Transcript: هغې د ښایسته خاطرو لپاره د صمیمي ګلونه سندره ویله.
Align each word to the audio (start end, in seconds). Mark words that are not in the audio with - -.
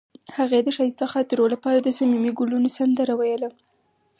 هغې 0.37 0.59
د 0.63 0.69
ښایسته 0.77 1.05
خاطرو 1.13 1.45
لپاره 1.53 1.77
د 1.81 1.87
صمیمي 1.97 2.31
ګلونه 2.39 2.69
سندره 2.77 3.13
ویله. 3.19 3.49